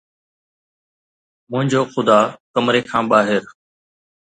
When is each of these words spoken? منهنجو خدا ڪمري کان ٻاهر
منهنجو 1.51 1.81
خدا 1.93 2.19
ڪمري 2.53 2.81
کان 2.89 3.03
ٻاهر 3.11 3.43